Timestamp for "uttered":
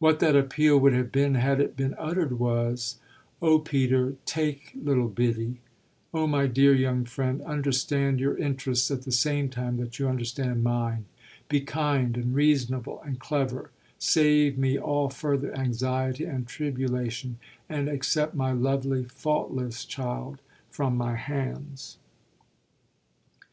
1.96-2.40